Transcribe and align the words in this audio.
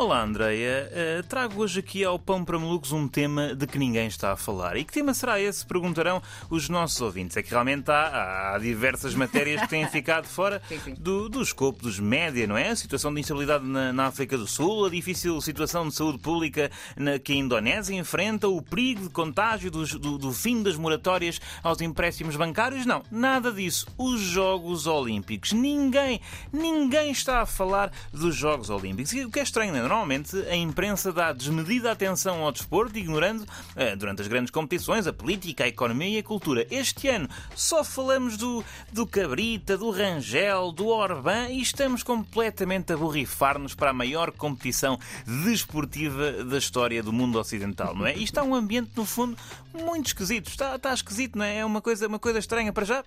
Olá, 0.00 0.22
Andreia. 0.22 0.90
Uh, 0.90 1.22
trago 1.26 1.60
hoje 1.60 1.80
aqui 1.80 2.02
ao 2.02 2.18
Pão 2.18 2.42
para 2.42 2.58
Malucos 2.58 2.90
um 2.90 3.06
tema 3.06 3.54
de 3.54 3.66
que 3.66 3.78
ninguém 3.78 4.06
está 4.06 4.32
a 4.32 4.36
falar. 4.36 4.78
E 4.78 4.82
que 4.82 4.94
tema 4.94 5.12
será 5.12 5.38
esse? 5.38 5.66
Perguntarão 5.66 6.22
os 6.48 6.70
nossos 6.70 6.98
ouvintes. 7.02 7.36
É 7.36 7.42
que 7.42 7.50
realmente 7.50 7.90
há, 7.90 8.54
há 8.54 8.58
diversas 8.58 9.14
matérias 9.14 9.60
que 9.60 9.68
têm 9.68 9.86
ficado 9.92 10.26
fora 10.26 10.62
do, 10.98 11.28
do 11.28 11.42
escopo 11.42 11.82
dos 11.82 12.00
média, 12.00 12.46
não 12.46 12.56
é? 12.56 12.70
A 12.70 12.76
situação 12.76 13.12
de 13.12 13.20
instabilidade 13.20 13.62
na, 13.62 13.92
na 13.92 14.06
África 14.06 14.38
do 14.38 14.46
Sul, 14.46 14.86
a 14.86 14.88
difícil 14.88 15.38
situação 15.42 15.86
de 15.86 15.94
saúde 15.94 16.16
pública 16.16 16.70
na, 16.96 17.18
que 17.18 17.34
a 17.34 17.36
Indonésia 17.36 17.94
enfrenta, 17.94 18.48
o 18.48 18.62
perigo 18.62 19.02
de 19.02 19.10
contágio 19.10 19.70
do, 19.70 19.84
do, 19.84 20.16
do 20.16 20.32
fim 20.32 20.62
das 20.62 20.78
moratórias 20.78 21.38
aos 21.62 21.78
empréstimos 21.82 22.36
bancários. 22.36 22.86
Não, 22.86 23.02
nada 23.10 23.52
disso. 23.52 23.86
Os 23.98 24.18
Jogos 24.22 24.86
Olímpicos. 24.86 25.52
Ninguém, 25.52 26.22
ninguém 26.50 27.10
está 27.10 27.42
a 27.42 27.46
falar 27.46 27.92
dos 28.10 28.34
Jogos 28.34 28.70
Olímpicos. 28.70 29.12
E 29.12 29.26
o 29.26 29.30
que 29.30 29.40
é 29.40 29.42
estranho, 29.42 29.74
não 29.74 29.84
é? 29.84 29.89
Normalmente 29.90 30.36
a 30.48 30.54
imprensa 30.54 31.12
dá 31.12 31.32
desmedida 31.32 31.90
atenção 31.90 32.44
ao 32.44 32.52
desporto, 32.52 32.96
ignorando, 32.96 33.44
eh, 33.74 33.96
durante 33.96 34.22
as 34.22 34.28
grandes 34.28 34.52
competições, 34.52 35.04
a 35.04 35.12
política, 35.12 35.64
a 35.64 35.66
economia 35.66 36.10
e 36.10 36.18
a 36.18 36.22
cultura. 36.22 36.64
Este 36.70 37.08
ano 37.08 37.28
só 37.56 37.82
falamos 37.82 38.36
do, 38.36 38.64
do 38.92 39.04
Cabrita, 39.04 39.76
do 39.76 39.90
Rangel, 39.90 40.70
do 40.70 40.86
Orbán 40.86 41.48
e 41.48 41.60
estamos 41.60 42.04
completamente 42.04 42.92
a 42.92 42.96
borrifar-nos 42.96 43.74
para 43.74 43.90
a 43.90 43.92
maior 43.92 44.30
competição 44.30 44.96
desportiva 45.26 46.44
da 46.44 46.58
história 46.58 47.02
do 47.02 47.12
mundo 47.12 47.40
ocidental, 47.40 47.92
não 47.92 48.06
é? 48.06 48.16
E 48.16 48.22
está 48.22 48.44
um 48.44 48.54
ambiente, 48.54 48.92
no 48.94 49.04
fundo, 49.04 49.36
muito 49.74 50.06
esquisito. 50.06 50.50
Está, 50.50 50.76
está 50.76 50.94
esquisito, 50.94 51.36
não 51.36 51.44
é? 51.44 51.58
É 51.58 51.64
uma 51.64 51.80
coisa, 51.80 52.06
uma 52.06 52.20
coisa 52.20 52.38
estranha 52.38 52.72
para 52.72 52.86
já. 52.86 53.04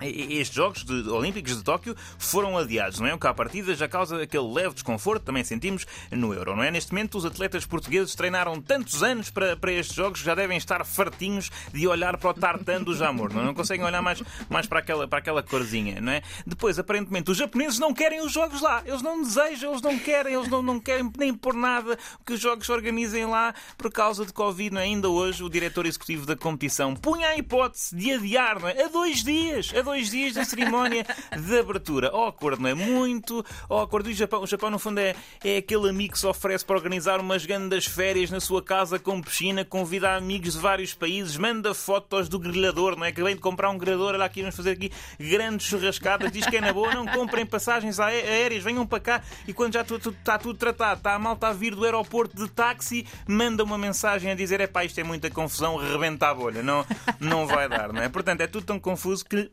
Estes 0.00 0.54
Jogos 0.54 0.84
de, 0.84 1.08
Olímpicos 1.08 1.56
de 1.56 1.62
Tóquio 1.62 1.96
foram 2.18 2.58
adiados, 2.58 3.00
não 3.00 3.06
é? 3.06 3.14
O 3.14 3.18
que 3.18 3.26
à 3.26 3.34
partida 3.34 3.74
já 3.74 3.88
causa 3.88 4.22
aquele 4.22 4.52
leve 4.52 4.74
desconforto, 4.74 5.24
também 5.24 5.44
sentimos 5.44 5.86
no 6.10 6.34
Euro, 6.34 6.56
não 6.56 6.62
é? 6.62 6.70
Neste 6.70 6.92
momento, 6.92 7.16
os 7.16 7.24
atletas 7.24 7.64
portugueses 7.64 8.14
treinaram 8.14 8.60
tantos 8.60 9.02
anos 9.02 9.30
para, 9.30 9.56
para 9.56 9.72
estes 9.72 9.94
Jogos 9.94 10.20
que 10.20 10.26
já 10.26 10.34
devem 10.34 10.56
estar 10.56 10.84
fartinhos 10.84 11.50
de 11.72 11.86
olhar 11.86 12.16
para 12.16 12.30
o 12.30 12.34
tartan 12.34 12.82
do 12.82 12.94
Jamor, 12.94 13.32
não, 13.32 13.42
é? 13.42 13.44
não 13.44 13.54
conseguem 13.54 13.84
olhar 13.84 14.02
mais, 14.02 14.22
mais 14.48 14.66
para, 14.66 14.80
aquela, 14.80 15.06
para 15.06 15.18
aquela 15.20 15.42
corzinha, 15.42 16.00
não 16.00 16.12
é? 16.12 16.22
Depois, 16.46 16.78
aparentemente, 16.78 17.30
os 17.30 17.36
japoneses 17.36 17.78
não 17.78 17.94
querem 17.94 18.20
os 18.20 18.32
Jogos 18.32 18.60
lá, 18.60 18.82
eles 18.84 19.02
não 19.02 19.22
desejam, 19.22 19.70
eles 19.70 19.82
não 19.82 19.98
querem, 19.98 20.34
eles 20.34 20.48
não, 20.48 20.62
não 20.62 20.80
querem 20.80 21.10
nem 21.16 21.32
por 21.32 21.54
nada 21.54 21.96
que 22.26 22.32
os 22.32 22.40
Jogos 22.40 22.66
se 22.66 22.72
organizem 22.72 23.26
lá 23.26 23.54
por 23.78 23.90
causa 23.92 24.26
de 24.26 24.32
Covid, 24.32 24.74
não 24.74 24.80
é? 24.80 24.84
Ainda 24.84 25.08
hoje, 25.08 25.42
o 25.42 25.48
diretor 25.48 25.86
executivo 25.86 26.26
da 26.26 26.36
competição 26.36 26.94
punha 26.96 27.28
a 27.28 27.36
hipótese 27.36 27.94
de 27.94 28.12
adiar, 28.12 28.60
não 28.60 28.68
é? 28.68 28.82
A 28.82 28.88
dois 28.88 29.22
dias, 29.22 29.72
a 29.74 29.82
dois 29.82 29.93
dias 30.02 30.34
da 30.34 30.44
cerimónia 30.44 31.04
de 31.36 31.58
abertura. 31.58 32.08
Awkward, 32.08 32.62
não 32.62 32.68
é? 32.68 32.74
Muito 32.74 33.44
awkward. 33.68 34.08
E 34.08 34.12
o 34.12 34.16
Japão, 34.16 34.42
o 34.42 34.46
Japão 34.46 34.70
no 34.70 34.78
fundo, 34.78 34.98
é, 34.98 35.14
é 35.42 35.58
aquele 35.58 35.88
amigo 35.88 36.12
que 36.12 36.18
se 36.18 36.26
oferece 36.26 36.64
para 36.64 36.76
organizar 36.76 37.20
umas 37.20 37.44
grandes 37.44 37.86
férias 37.86 38.30
na 38.30 38.40
sua 38.40 38.62
casa 38.62 38.98
com 38.98 39.20
piscina, 39.20 39.64
convida 39.64 40.14
amigos 40.14 40.54
de 40.54 40.58
vários 40.58 40.94
países, 40.94 41.36
manda 41.36 41.74
fotos 41.74 42.28
do 42.28 42.38
grelhador, 42.38 42.96
não 42.96 43.04
é? 43.04 43.08
Acabei 43.08 43.34
de 43.34 43.40
comprar 43.40 43.70
um 43.70 43.78
grelhador, 43.78 44.14
olha 44.14 44.24
aqui, 44.24 44.40
vamos 44.40 44.56
fazer 44.56 44.72
aqui 44.72 44.92
grandes 45.18 45.66
churrascadas, 45.66 46.30
diz 46.30 46.46
que 46.46 46.56
é 46.56 46.60
na 46.60 46.72
boa, 46.72 46.94
não 46.94 47.06
comprem 47.06 47.46
passagens 47.46 48.00
aéreas, 48.00 48.62
venham 48.62 48.86
para 48.86 49.00
cá 49.00 49.22
e 49.46 49.52
quando 49.52 49.74
já 49.74 49.82
está 49.82 50.38
tudo 50.38 50.58
tratado, 50.58 50.98
está 50.98 51.14
a 51.14 51.18
malta 51.18 51.48
a 51.48 51.52
vir 51.52 51.74
do 51.74 51.84
aeroporto 51.84 52.36
de 52.36 52.48
táxi, 52.50 53.06
manda 53.26 53.62
uma 53.62 53.78
mensagem 53.78 54.30
a 54.30 54.34
dizer: 54.34 54.60
é 54.60 54.66
pá, 54.66 54.84
isto 54.84 54.98
é 54.98 55.04
muita 55.04 55.30
confusão, 55.30 55.76
rebenta 55.76 56.28
a 56.28 56.34
bolha, 56.34 56.62
não, 56.62 56.84
não 57.20 57.46
vai 57.46 57.68
dar, 57.68 57.92
não 57.92 58.02
é? 58.02 58.08
Portanto, 58.08 58.40
é 58.40 58.46
tudo 58.46 58.66
tão 58.66 58.78
confuso 58.78 59.24
que 59.24 59.50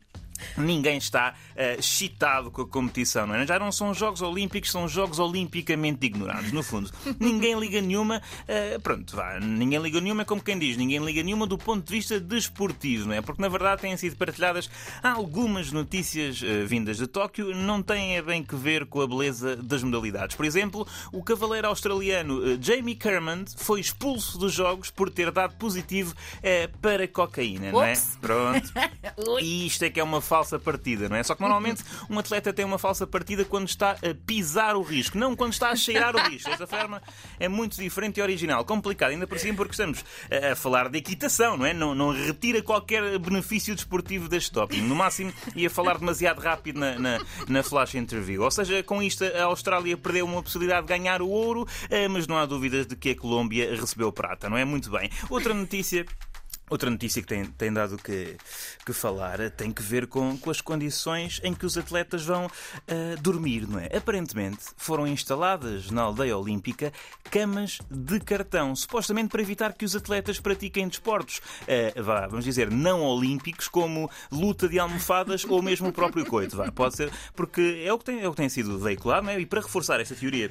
Ninguém 0.58 0.98
está 0.98 1.34
uh, 1.34 1.80
excitado 1.80 2.52
com 2.52 2.62
a 2.62 2.68
competição, 2.68 3.28
não 3.28 3.36
é? 3.36 3.46
Já 3.46 3.60
não 3.60 3.72
são 3.72 3.94
Jogos 3.94 4.22
Olímpicos, 4.22 4.72
são 4.72 4.88
Jogos 4.88 5.20
Olimpicamente 5.20 6.06
ignorados, 6.06 6.52
no 6.52 6.64
fundo. 6.64 6.92
ninguém 7.20 7.60
liga 7.60 7.82
nenhuma, 7.82 8.18
uh, 8.18 8.80
pronto, 8.82 9.16
vá, 9.16 9.40
ninguém 9.40 9.80
liga 9.80 10.00
nenhuma, 10.00 10.22
é 10.24 10.26
como 10.26 10.42
quem 10.42 10.58
diz, 10.58 10.78
ninguém 10.78 11.04
liga 11.04 11.24
nenhuma 11.24 11.46
do 11.46 11.58
ponto 11.58 11.86
de 11.86 11.92
vista 11.92 12.20
desportivo, 12.20 13.08
não 13.08 13.16
é? 13.16 13.22
Porque 13.22 13.42
na 13.42 13.50
verdade 13.50 13.82
têm 13.82 13.96
sido 13.98 14.16
partilhadas 14.16 14.70
algumas 15.04 15.72
notícias 15.72 16.42
uh, 16.42 16.68
vindas 16.68 16.98
de 16.98 17.08
Tóquio, 17.08 17.56
não 17.56 17.82
têm 17.82 18.18
é 18.18 18.22
bem 18.22 18.44
que 18.44 18.56
ver 18.56 18.86
com 18.86 19.02
a 19.02 19.08
beleza 19.08 19.56
das 19.56 19.84
modalidades. 19.84 20.36
Por 20.36 20.46
exemplo, 20.46 20.88
o 21.12 21.24
cavaleiro 21.24 21.68
australiano 21.68 22.42
Jamie 22.62 22.96
Kermond 22.96 23.52
foi 23.58 23.80
expulso 23.80 24.38
dos 24.38 24.54
Jogos 24.54 24.90
por 24.90 25.10
ter 25.10 25.32
dado 25.32 25.56
positivo 25.56 26.14
para 26.82 27.08
cocaína, 27.08 27.72
não 27.72 27.84
é? 27.84 27.94
Pronto. 28.20 28.72
e 29.42 29.68
isto 29.68 29.84
é 29.84 29.90
que 29.90 30.00
é 30.00 30.04
uma 30.04 30.22
falsa 30.32 30.58
partida, 30.58 31.10
não 31.10 31.18
é? 31.18 31.24
Só 31.24 31.36
que 31.36 31.42
normalmente 31.42 31.84
um 32.10 32.18
atleta 32.18 32.54
tem 32.54 32.64
uma 32.64 32.80
falsa 32.80 33.06
partida 33.06 33.44
quando 33.44 33.68
está 33.68 33.92
a 33.92 34.16
pisar 34.26 34.78
o 34.78 34.82
risco, 34.82 35.18
não 35.18 35.36
quando 35.36 35.52
está 35.52 35.72
a 35.72 35.76
cheirar 35.76 36.16
o 36.16 36.20
risco. 36.30 36.50
Esta 36.50 36.66
forma 36.66 37.02
é 37.38 37.50
muito 37.50 37.76
diferente 37.76 38.22
e 38.22 38.24
original. 38.24 38.64
Complicado, 38.64 39.12
ainda 39.12 39.28
por 39.28 39.38
cima 39.38 39.58
porque 39.58 39.72
estamos 39.72 40.06
a, 40.32 40.56
falar 40.56 40.88
de 40.88 41.00
equitação, 41.00 41.58
não 41.58 41.66
é? 41.66 41.74
Não, 41.74 41.94
não 41.94 42.14
retira 42.14 42.62
qualquer 42.62 43.20
benefício 43.20 43.76
desportivo 43.76 44.30
deste 44.30 44.54
tópico. 44.54 44.82
No 44.82 44.96
máximo 44.96 45.34
ia 45.54 45.70
falar 45.70 45.98
demasiado 45.98 46.40
rápido 46.40 46.80
na, 46.80 46.98
na, 46.98 47.22
na 47.50 47.62
flash 47.62 47.96
interview. 47.96 48.42
Ou 48.42 48.52
seja, 48.52 48.82
com 48.84 49.04
isto 49.04 49.26
a 49.26 49.44
Austrália 49.44 49.98
perdeu 49.98 50.26
uma 50.26 50.42
possibilidade 50.42 50.88
de 50.88 50.94
ganhar 50.94 51.22
o 51.22 51.28
ouro, 51.28 51.68
eh, 51.90 52.08
mas 52.08 52.26
não 52.26 52.38
há 52.38 52.46
dúvidas 52.46 52.88
de 52.88 52.96
que 52.96 53.10
a 53.10 53.16
Colômbia 53.18 53.76
recebeu 53.76 54.14
prata, 54.14 54.50
não 54.50 54.58
é? 54.58 54.64
Muito 54.64 54.90
bem. 54.90 55.10
Outra 55.30 55.54
notícia 55.54 56.06
Outra 56.72 56.90
notícia 56.90 57.22
que 57.22 57.28
tem, 57.28 57.44
tem 57.44 57.74
dado 57.74 57.98
que, 57.98 58.38
que 58.86 58.94
falar 58.94 59.52
tem 59.52 59.74
que 59.74 59.84
ver 59.84 60.08
com, 60.08 60.38
com 60.38 60.50
as 60.50 60.62
condições 60.62 61.42
em 61.44 61.54
que 61.54 61.66
os 61.66 61.78
atletas 61.78 62.24
vão 62.24 62.46
uh, 62.46 63.22
dormir, 63.22 63.68
não 63.68 63.78
é? 63.78 63.90
Aparentemente 63.94 64.60
foram 64.78 65.06
instaladas 65.06 65.92
na 65.92 66.04
aldeia 66.04 66.38
olímpica 66.38 66.94
camas 67.30 67.80
de 67.92 68.22
cartão, 68.22 68.74
supostamente 68.74 69.28
para 69.28 69.42
evitar 69.42 69.74
que 69.74 69.84
os 69.84 69.98
atletas 69.98 70.40
pratiquem 70.40 70.88
desportos, 70.88 71.42
uh, 71.64 72.02
vá, 72.02 72.26
vamos 72.26 72.46
dizer, 72.46 72.72
não 72.72 73.02
olímpicos, 73.02 73.68
como 73.68 74.10
luta 74.32 74.70
de 74.70 74.80
almofadas 74.80 75.44
ou 75.44 75.62
mesmo 75.62 75.90
o 75.90 75.94
próprio 75.94 76.26
coito, 76.26 76.56
vá, 76.56 76.72
pode 76.72 76.96
ser, 76.96 77.12
porque 77.36 77.84
é 77.86 77.92
o 77.92 78.00
que 78.00 78.06
tem, 78.06 78.22
é 78.22 78.28
o 78.30 78.32
que 78.32 78.38
tem 78.38 78.48
sido 78.48 78.80
veiculado, 78.80 79.26
não 79.26 79.34
é? 79.34 79.42
E 79.42 79.46
para 79.46 79.60
reforçar 79.60 80.00
esta 80.00 80.16
teoria 80.16 80.50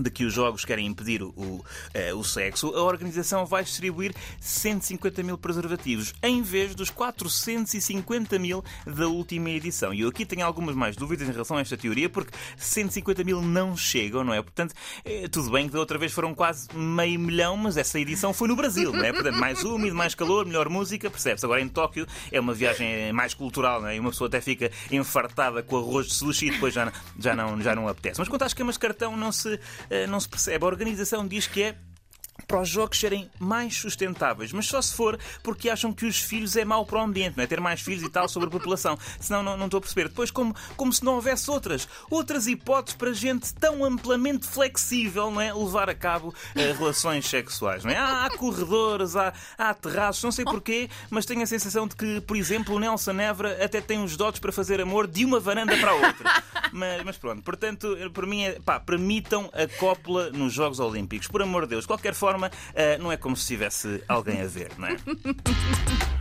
de 0.00 0.10
que 0.10 0.24
os 0.24 0.32
jogos 0.32 0.64
querem 0.64 0.86
impedir 0.86 1.22
o, 1.22 1.28
o, 1.28 1.64
eh, 1.92 2.14
o, 2.14 2.24
sexo, 2.24 2.74
a 2.74 2.82
organização 2.82 3.44
vai 3.44 3.62
distribuir 3.62 4.14
150 4.40 5.22
mil 5.22 5.36
preservativos 5.36 6.14
em 6.22 6.40
vez 6.40 6.74
dos 6.74 6.88
450 6.90 8.38
mil 8.38 8.64
da 8.86 9.06
última 9.06 9.50
edição. 9.50 9.92
E 9.92 10.00
eu 10.00 10.08
aqui 10.08 10.24
tenho 10.24 10.46
algumas 10.46 10.74
mais 10.74 10.96
dúvidas 10.96 11.28
em 11.28 11.32
relação 11.32 11.56
a 11.58 11.60
esta 11.60 11.76
teoria, 11.76 12.08
porque 12.08 12.32
150 12.56 13.22
mil 13.24 13.42
não 13.42 13.76
chegam, 13.76 14.24
não 14.24 14.32
é? 14.32 14.40
Portanto, 14.40 14.74
é, 15.04 15.28
tudo 15.28 15.50
bem 15.50 15.66
que 15.66 15.74
da 15.74 15.80
outra 15.80 15.98
vez 15.98 16.12
foram 16.12 16.34
quase 16.34 16.68
meio 16.74 17.20
milhão, 17.20 17.56
mas 17.56 17.76
essa 17.76 18.00
edição 18.00 18.32
foi 18.32 18.48
no 18.48 18.56
Brasil, 18.56 18.92
não 18.92 19.04
é? 19.04 19.12
Portanto, 19.12 19.38
mais 19.38 19.62
úmido, 19.62 19.94
mais 19.94 20.14
calor, 20.14 20.46
melhor 20.46 20.68
música, 20.68 21.10
percebe-se. 21.10 21.44
Agora 21.44 21.60
em 21.60 21.68
Tóquio 21.68 22.06
é 22.30 22.40
uma 22.40 22.54
viagem 22.54 23.12
mais 23.12 23.34
cultural, 23.34 23.82
não 23.82 23.88
é? 23.88 23.96
E 23.96 24.00
uma 24.00 24.10
pessoa 24.10 24.28
até 24.28 24.40
fica 24.40 24.70
enfartada 24.90 25.62
com 25.62 25.76
arroz 25.76 26.06
de 26.06 26.14
sushi 26.14 26.46
e 26.46 26.50
depois 26.52 26.72
já, 26.72 26.90
já, 27.18 27.34
não, 27.34 27.60
já 27.60 27.74
não 27.74 27.88
apetece. 27.88 28.18
Mas 28.18 28.28
quanto 28.28 28.42
às 28.42 28.54
camas 28.54 28.76
de 28.76 28.80
cartão, 28.80 29.16
não 29.16 29.30
se 29.30 29.52
eh, 29.54 29.60
não 30.08 30.20
se 30.20 30.28
percebe. 30.28 30.64
A 30.64 30.68
organização 30.68 31.26
diz 31.26 31.46
que 31.46 31.62
é 31.62 31.76
para 32.46 32.60
os 32.60 32.68
jogos 32.68 32.98
serem 32.98 33.30
mais 33.38 33.76
sustentáveis, 33.76 34.52
mas 34.52 34.66
só 34.66 34.80
se 34.82 34.94
for 34.94 35.18
porque 35.42 35.70
acham 35.70 35.92
que 35.92 36.06
os 36.06 36.18
filhos 36.18 36.56
é 36.56 36.64
mau 36.64 36.84
para 36.84 36.98
o 36.98 37.02
ambiente, 37.02 37.36
não 37.36 37.44
é? 37.44 37.46
Ter 37.46 37.60
mais 37.60 37.80
filhos 37.80 38.02
e 38.02 38.08
tal 38.08 38.28
sobre 38.28 38.48
a 38.48 38.52
população. 38.52 38.98
Senão 39.20 39.42
não, 39.42 39.56
não 39.56 39.66
estou 39.66 39.78
a 39.78 39.80
perceber. 39.80 40.08
Depois, 40.08 40.30
como, 40.30 40.54
como 40.76 40.92
se 40.92 41.04
não 41.04 41.14
houvesse 41.14 41.50
outras, 41.50 41.88
outras 42.10 42.46
hipóteses 42.46 42.96
para 42.96 43.12
gente 43.12 43.54
tão 43.54 43.84
amplamente 43.84 44.46
flexível, 44.46 45.30
não 45.30 45.40
é? 45.40 45.52
Levar 45.52 45.88
a 45.88 45.94
cabo 45.94 46.28
uh, 46.28 46.78
relações 46.78 47.28
sexuais, 47.28 47.84
não 47.84 47.90
é? 47.90 47.96
Há, 47.96 48.26
há 48.26 48.36
corredores, 48.36 49.16
há, 49.16 49.32
há 49.56 49.74
terraços, 49.74 50.22
não 50.22 50.32
sei 50.32 50.44
porquê, 50.44 50.88
mas 51.10 51.24
tenho 51.24 51.42
a 51.42 51.46
sensação 51.46 51.86
de 51.86 51.94
que, 51.96 52.20
por 52.22 52.36
exemplo, 52.36 52.74
o 52.74 52.78
Nelson 52.78 53.18
Évora 53.20 53.64
até 53.64 53.80
tem 53.80 54.02
os 54.02 54.16
dotes 54.16 54.40
para 54.40 54.52
fazer 54.52 54.80
amor 54.80 55.06
de 55.06 55.24
uma 55.24 55.38
varanda 55.38 55.76
para 55.76 55.90
a 55.90 55.94
outra. 55.94 56.42
Mas, 56.72 57.04
mas 57.04 57.18
pronto, 57.18 57.42
portanto, 57.42 57.96
para 58.12 58.26
mim 58.26 58.44
é, 58.44 58.60
pá, 58.60 58.80
permitam 58.80 59.50
a 59.52 59.66
cópula 59.78 60.30
nos 60.30 60.52
Jogos 60.52 60.80
Olímpicos. 60.80 61.28
Por 61.28 61.42
amor 61.42 61.62
de 61.62 61.70
Deus, 61.70 61.84
de 61.84 61.88
qualquer 61.88 62.14
forma, 62.14 62.48
uh, 62.48 63.02
não 63.02 63.12
é 63.12 63.16
como 63.16 63.36
se 63.36 63.46
tivesse 63.46 64.02
alguém 64.08 64.40
a 64.40 64.46
ver, 64.46 64.72
não 64.78 64.88
é? 64.88 64.96